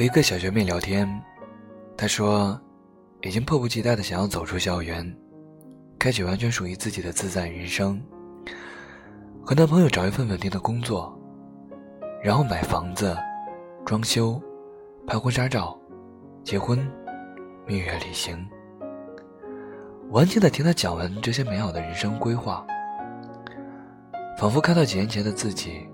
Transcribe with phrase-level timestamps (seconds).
[0.00, 1.06] 和一个小学妹聊天，
[1.94, 2.58] 她说，
[3.20, 5.14] 已经迫不及待的想要走出校园，
[5.98, 8.02] 开启完全属于自己的自在人生。
[9.44, 11.14] 和男朋友找一份稳定的工作，
[12.24, 13.14] 然后买房子、
[13.84, 14.40] 装修、
[15.06, 15.78] 拍婚纱照、
[16.42, 16.78] 结婚、
[17.66, 18.48] 蜜月旅行。
[20.08, 22.66] 我安静的听她讲完这些美好的人生规划，
[24.38, 25.86] 仿佛看到几年前的自己，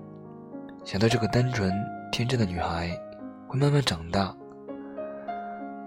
[0.85, 1.73] 想到这个单纯
[2.09, 2.97] 天真的女孩
[3.47, 4.35] 会慢慢长大，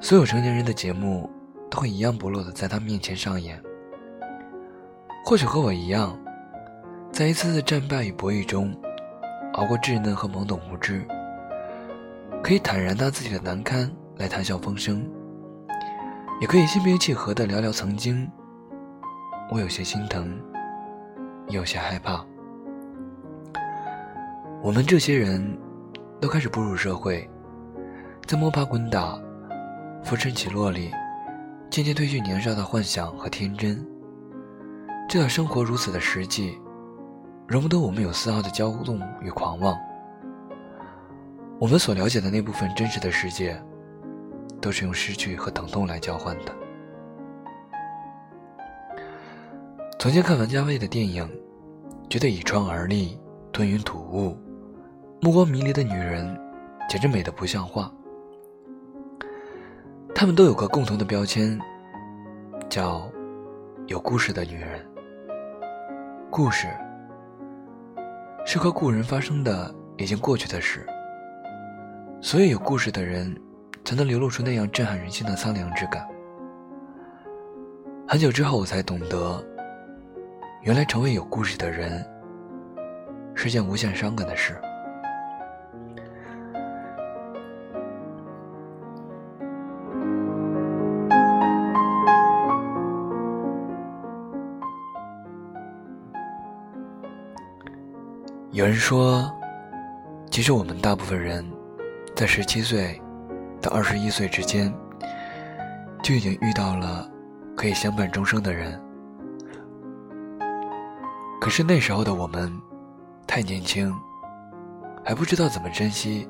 [0.00, 1.28] 所有成年人的节目
[1.70, 3.62] 都会一样不落的在他面前上演。
[5.24, 6.18] 或许和我一样。
[7.12, 8.72] 在一次次战败与博弈中，
[9.54, 11.04] 熬过稚嫩和懵懂无知，
[12.40, 15.04] 可以坦然拿自己的难堪来谈笑风生，
[16.40, 18.30] 也可以心平气和的聊聊曾经。
[19.50, 20.40] 我有些心疼，
[21.48, 22.24] 也有些害怕。
[24.62, 25.58] 我们这些人
[26.20, 27.28] 都开始步入社会，
[28.30, 29.20] 在摸爬滚打、
[30.04, 30.92] 浮沉起落里，
[31.68, 33.84] 渐渐褪去年少的幻想和天真。
[35.08, 36.56] 这段生活如此的实际。
[37.48, 39.76] 容不得我们有丝毫的骄纵与狂妄。
[41.58, 43.60] 我们所了解的那部分真实的世界，
[44.60, 46.54] 都是用失去和疼痛来交换的。
[49.98, 51.28] 曾经看王家卫的电影，
[52.08, 53.18] 觉得倚窗而立、
[53.50, 54.38] 吞云吐雾、
[55.20, 56.40] 目光迷离的女人，
[56.88, 57.92] 简直美得不像话。
[60.20, 61.58] 他们都有个共同的标签，
[62.68, 63.10] 叫
[63.86, 64.86] 有故事的女人。
[66.30, 66.68] 故事。
[68.44, 70.86] 是和故人发生的已经过去的事，
[72.20, 73.34] 所以有故事的人
[73.82, 76.06] 才能流露出那样震撼人心的苍凉之感。
[78.06, 79.42] 很久之后，我才懂得，
[80.60, 82.06] 原来成为有故事的人
[83.34, 84.60] 是件无限伤感的事。
[98.60, 99.34] 有人说，
[100.30, 101.42] 其实我们大部分人，
[102.14, 103.00] 在十七岁
[103.58, 104.70] 到二十一岁之间，
[106.02, 107.10] 就已经遇到了
[107.56, 108.78] 可以相伴终生的人。
[111.40, 112.52] 可是那时候的我们，
[113.26, 113.90] 太年轻，
[115.02, 116.28] 还不知道怎么珍惜，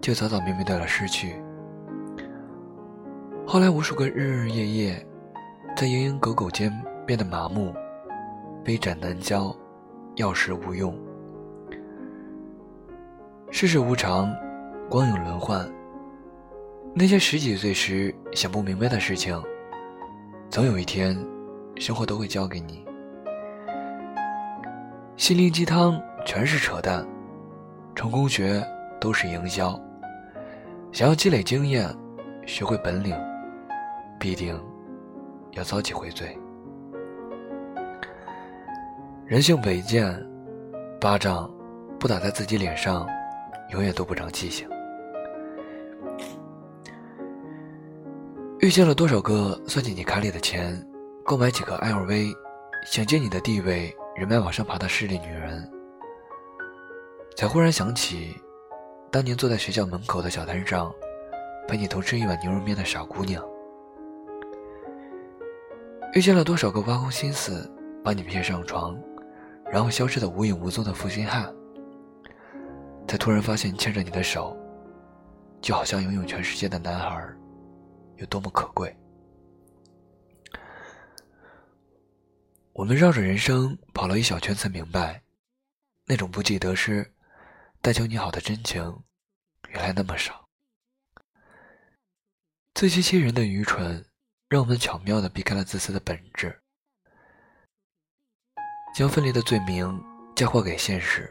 [0.00, 1.34] 就早早面对了失去。
[3.44, 5.06] 后来无数个日日夜夜，
[5.74, 6.72] 在蝇营狗苟间
[7.04, 7.74] 变得麻木，
[8.62, 9.52] 杯盏难交。
[10.16, 10.96] 药石无用，
[13.50, 14.32] 世事无常，
[14.88, 15.68] 光影轮换。
[16.94, 19.36] 那些十几岁时想不明白的事情，
[20.48, 21.18] 总有一天，
[21.80, 22.84] 生活都会教给你。
[25.16, 27.04] 心灵鸡汤全是扯淡，
[27.96, 28.64] 成功学
[29.00, 29.76] 都是营销。
[30.92, 31.88] 想要积累经验，
[32.46, 33.16] 学会本领，
[34.20, 34.56] 必定
[35.54, 36.38] 要遭几回罪。
[39.26, 40.14] 人性本贱，
[41.00, 41.50] 巴掌
[41.98, 43.08] 不打在自己脸上，
[43.70, 44.68] 永远都不长记性。
[48.60, 50.78] 遇见了多少个算计你卡里的钱，
[51.24, 52.34] 购买几个 LV，
[52.84, 55.66] 想借你的地位、人脉往上爬的势利女人，
[57.34, 58.36] 才忽然想起，
[59.10, 60.92] 当年坐在学校门口的小摊上，
[61.66, 63.42] 陪你同吃一碗牛肉面的傻姑娘。
[66.12, 67.68] 遇见了多少个挖空心思
[68.04, 68.94] 把你骗上床。
[69.70, 71.52] 然后消失的无影无踪的负心汉，
[73.08, 74.56] 才突然发现牵着你的手，
[75.60, 77.28] 就好像拥有全世界的男孩，
[78.16, 78.94] 有多么可贵。
[82.72, 85.22] 我们绕着人生跑了一小圈，才明白，
[86.06, 87.08] 那种不计得失、
[87.80, 89.02] 但求你好的真情，
[89.68, 90.48] 原来那么少。
[92.74, 94.04] 自欺欺人的愚蠢，
[94.48, 96.60] 让我们巧妙的避开了自私的本质。
[98.94, 100.00] 将分离的罪名
[100.36, 101.28] 嫁祸给现实。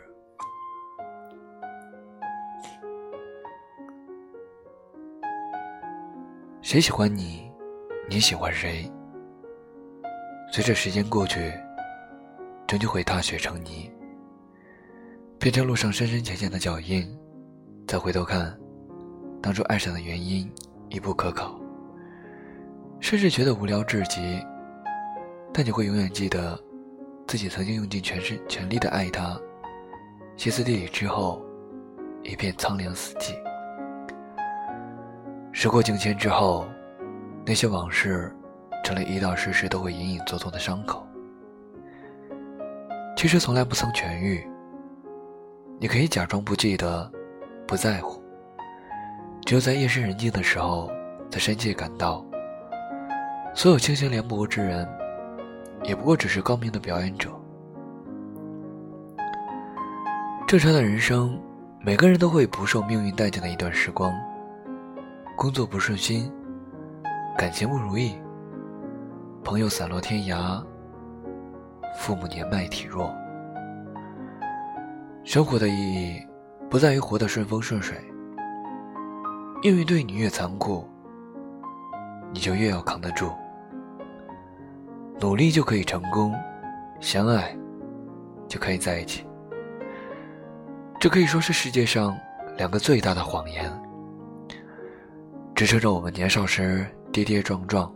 [6.61, 7.49] 谁喜欢你，
[8.09, 8.91] 你喜欢谁？
[10.51, 11.53] 随着时间过去，
[12.67, 13.89] 终究会踏雪成泥，
[15.39, 17.17] 变成路上深深浅浅的脚印。
[17.87, 18.59] 再回头看，
[19.41, 20.53] 当初爱上的原因
[20.89, 21.57] 已不可考，
[22.99, 24.45] 甚至觉得无聊至极。
[25.53, 26.61] 但你会永远记得。
[27.27, 29.39] 自己曾经用尽全身全力的爱他，
[30.37, 31.43] 歇斯底里之后，
[32.23, 33.33] 一片苍凉死寂。
[35.51, 36.67] 时过境迁之后，
[37.45, 38.33] 那些往事，
[38.83, 41.07] 成了一到时时都会隐隐作痛的伤口。
[43.15, 44.45] 其实从来不曾痊愈。
[45.79, 47.11] 你可以假装不记得，
[47.67, 48.21] 不在乎，
[49.45, 50.89] 只有在夜深人静的时候，
[51.29, 52.25] 才深切感到，
[53.53, 54.87] 所有清醒廉颇之人，
[55.83, 57.29] 也不过只是高明的表演者。
[60.47, 61.39] 正常的人生，
[61.81, 64.13] 每个人都会不受命运待见的一段时光。
[65.35, 66.31] 工作不顺心，
[67.37, 68.15] 感情不如意，
[69.43, 70.63] 朋友散落天涯，
[71.97, 73.11] 父母年迈体弱。
[75.23, 76.27] 生活的意义，
[76.69, 77.97] 不在于活得顺风顺水。
[79.63, 80.87] 命运对你越残酷，
[82.31, 83.31] 你就越要扛得住。
[85.23, 86.35] 努力就可以成功，
[86.99, 87.57] 相爱
[88.45, 89.25] 就可以在一起。
[90.99, 92.13] 这可以说是世界上
[92.57, 93.71] 两个最大的谎言，
[95.55, 97.89] 支撑着我们年少时跌跌撞撞。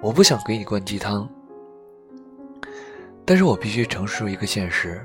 [0.00, 1.28] 我不想给你灌鸡汤，
[3.24, 5.02] 但是我必须陈述一个现实：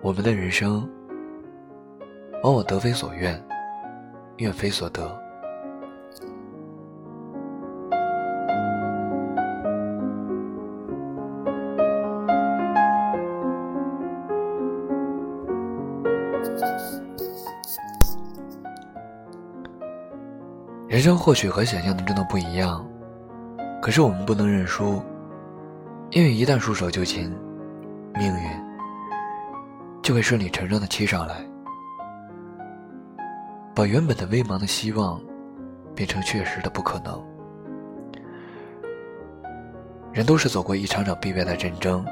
[0.00, 0.88] 我们的人生。
[2.44, 3.44] 往往得非所愿，
[4.36, 5.20] 愿非所得。
[20.88, 22.84] 人生或许和想象的真的不一样，
[23.80, 25.02] 可是我们不能认输，
[26.10, 27.30] 因为一旦束手就擒，
[28.14, 28.50] 命运
[30.02, 31.36] 就会顺理成章的欺上来。
[33.74, 35.20] 把原本的微茫的希望，
[35.94, 37.22] 变成确实的不可能。
[40.12, 42.04] 人都是走过一场场必败的战争，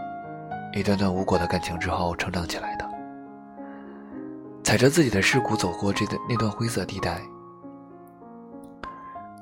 [0.74, 2.85] 一段段无果的感情之后成长起来的。
[4.66, 7.22] 踩着自己的尸骨走过这段那段灰色地带，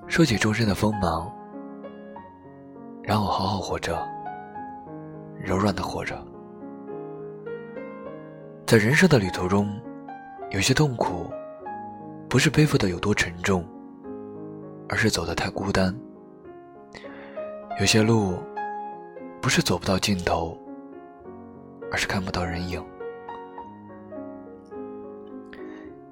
[0.07, 1.33] 收起终身的锋芒，
[3.03, 4.07] 然后好好活着，
[5.43, 6.23] 柔软的活着。
[8.67, 9.75] 在人生的旅途中，
[10.51, 11.33] 有些痛苦。
[12.29, 13.67] 不是背负的有多沉重，
[14.91, 15.95] 而是走的太孤单。
[17.81, 18.35] 有些路，
[19.41, 20.55] 不是走不到尽头，
[21.91, 22.85] 而是看不到人影。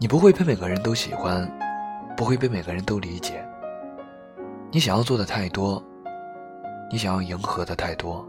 [0.02, 1.49] 你不会被每个人都喜欢，
[2.16, 3.40] 不会被每个人都理解。
[4.72, 5.81] 你想要做的太多，
[6.90, 8.26] 你想要迎合的太多，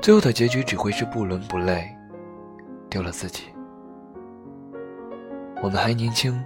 [0.00, 1.92] 最后的结局只会是不伦不类，
[2.88, 3.46] 丢了自己。
[5.60, 6.40] 我们还年轻，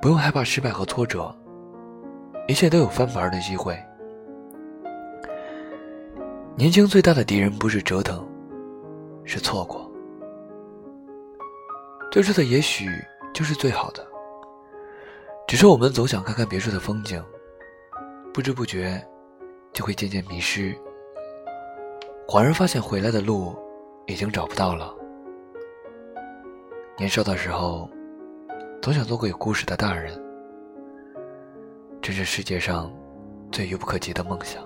[0.00, 1.30] 不用害怕失败和挫折，
[2.48, 3.78] 一切都有翻盘的机会。
[6.56, 8.26] 年轻最大的敌人不是折腾，
[9.24, 9.81] 是错过。
[12.12, 12.84] 最初的也许
[13.32, 14.06] 就是最好的，
[15.48, 17.24] 只是我们总想看看别处的风景，
[18.34, 19.02] 不知不觉
[19.72, 20.76] 就会渐渐迷失，
[22.28, 23.56] 恍然发现回来的路
[24.06, 24.94] 已经找不到了。
[26.98, 27.88] 年少的时候，
[28.82, 30.12] 总想做个有故事的大人，
[32.02, 32.92] 这是世界上
[33.50, 34.62] 最遥不可及的梦想。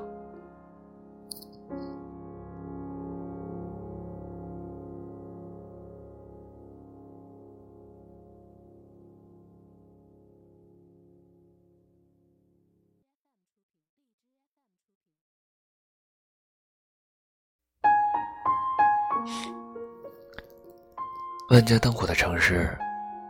[21.51, 22.77] 万家灯火的城市，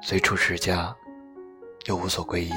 [0.01, 0.95] 随处是家，
[1.87, 2.53] 又无所归依。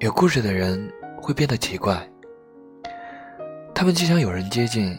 [0.00, 0.90] 有故事的人
[1.20, 2.08] 会变得奇怪，
[3.74, 4.98] 他们既想有人接近，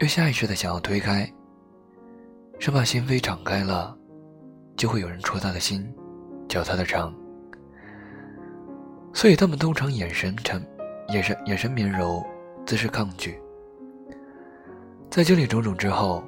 [0.00, 1.26] 又下意识的想要推开，
[2.58, 3.96] 生怕心扉敞开了，
[4.76, 5.90] 就会有人戳他的心，
[6.48, 7.14] 搅他的肠。
[9.14, 10.62] 所以他们通常眼神沉，
[11.08, 12.22] 眼神眼神绵柔，
[12.66, 13.40] 姿势抗拒。
[15.16, 16.22] 在经历种种之后。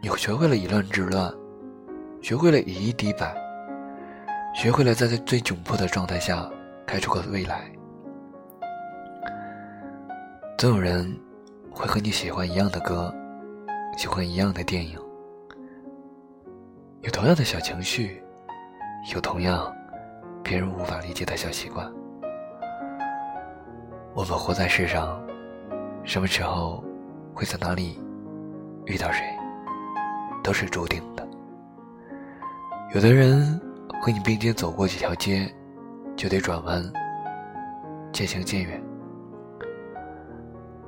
[0.00, 1.34] 你学会了以乱治乱，
[2.22, 3.34] 学会了以一敌百，
[4.54, 6.48] 学会了在最窘迫的状态下
[6.86, 7.68] 开出个未来。
[10.56, 11.12] 总有人
[11.72, 13.12] 会和你喜欢一样的歌，
[13.96, 14.96] 喜欢一样的电影，
[17.00, 18.22] 有同样的小情绪，
[19.12, 19.74] 有同样
[20.44, 21.92] 别人无法理解的小习惯。
[24.14, 25.20] 我们活在世上，
[26.04, 26.84] 什么时候
[27.38, 27.96] 会在哪里
[28.86, 29.22] 遇到谁？
[30.42, 31.24] 都是注定的。
[32.92, 33.60] 有的人
[34.02, 35.48] 和你并肩走过几条街，
[36.16, 36.82] 就得转弯，
[38.12, 38.80] 渐行渐远；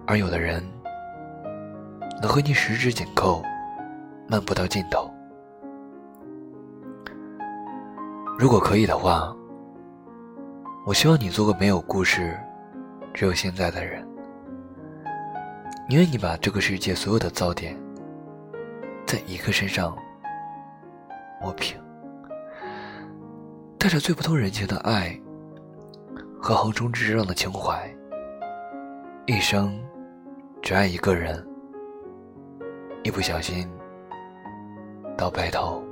[0.09, 0.61] 而有的人
[2.21, 3.45] 能和你十指紧扣，
[4.27, 5.09] 漫步到尽头。
[8.37, 9.33] 如果可以的话，
[10.85, 12.37] 我希望你做个没有故事、
[13.15, 14.05] 只有现在的人。
[15.91, 17.77] 因为你把这个世界所有的噪点。
[19.05, 19.97] 在一个身上
[21.41, 21.77] 磨平，
[23.77, 25.19] 带着最不通人情的爱
[26.41, 27.93] 和横冲直撞的情怀，
[29.27, 29.77] 一生
[30.63, 31.45] 只爱一个人，
[33.03, 33.69] 一不小心
[35.17, 35.83] 到白头。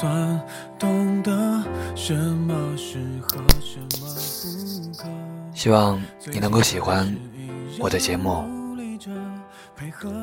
[0.00, 0.40] 算
[0.78, 1.30] 懂得
[1.94, 4.08] 什么适合，什么
[4.94, 5.04] 不可。
[5.54, 6.00] 希望
[6.32, 7.14] 你能够喜欢
[7.78, 8.42] 我的节目，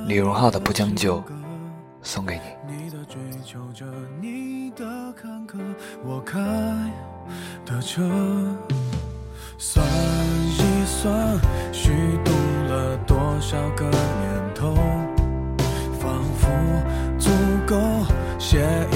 [0.07, 1.19] 李荣浩的《不将就》
[2.01, 2.75] 送给你。
[2.75, 3.85] 你的追求着
[4.19, 5.59] 你的坎坷，
[6.03, 6.39] 我开
[7.63, 8.01] 的车，
[9.59, 11.39] 算一算，
[11.71, 11.91] 虚
[12.25, 12.31] 度
[12.67, 14.73] 了多少个年头，
[15.99, 16.49] 仿佛
[17.19, 17.29] 足
[17.67, 17.77] 够
[18.39, 18.57] 写
[18.91, 18.95] 一